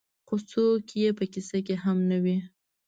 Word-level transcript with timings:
خو 0.27 0.35
څوک 0.49 0.85
یې 1.01 1.09
په 1.17 1.23
کيسه 1.33 1.59
کې 1.65 1.75
هم 1.83 1.97
نه 2.11 2.17
دي. 2.23 2.37